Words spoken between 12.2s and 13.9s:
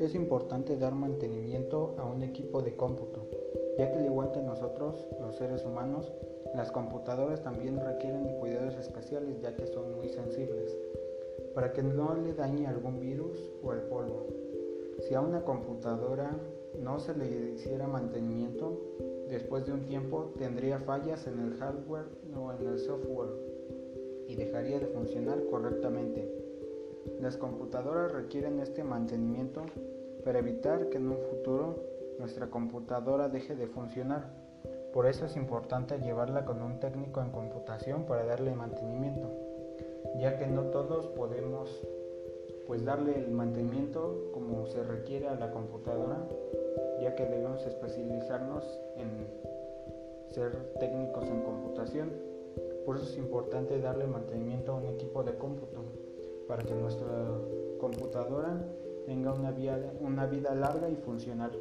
dañe algún virus o el